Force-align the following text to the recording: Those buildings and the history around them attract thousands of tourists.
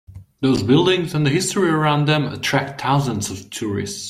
Those 0.39 0.63
buildings 0.63 1.13
and 1.13 1.27
the 1.27 1.29
history 1.29 1.69
around 1.69 2.07
them 2.07 2.25
attract 2.25 2.81
thousands 2.81 3.29
of 3.29 3.51
tourists. 3.51 3.99